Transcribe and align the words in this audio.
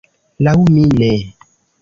Laŭ 0.47 0.53
mi 0.77 0.87
ne. 1.03 1.11